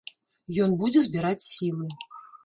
Ён 0.67 0.71
будзе 0.83 1.03
збіраць 1.07 1.47
сілы. 1.49 1.85